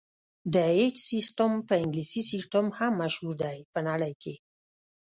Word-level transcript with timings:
د 0.53 0.55
ایچ 0.77 0.95
سیسټم 1.11 1.51
په 1.67 1.73
انګلیسي 1.83 2.21
سیسټم 2.31 2.65
هم 2.77 2.91
مشهور 3.01 3.33
دی 3.43 3.57
په 3.73 3.79
نړۍ 3.89 4.13
کې. 4.21 4.35